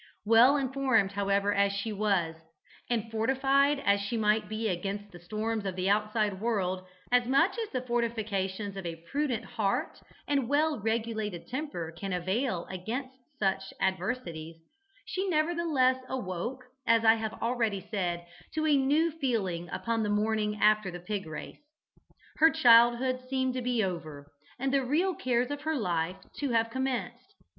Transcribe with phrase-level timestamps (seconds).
[0.25, 2.35] Well informed, however, as she was,
[2.89, 7.55] and fortified as she might be against the storms of the outside world, as much
[7.59, 13.63] as the fortifications of a prudent heart and well regulated temper can avail against such
[13.79, 14.55] adversities,
[15.05, 18.25] she nevertheless awoke, as I have already said,
[18.55, 21.59] to a new feeling upon the morning after the pig race.
[22.37, 27.35] Her childhood seemed to be over, and the real cares of life to have commenced.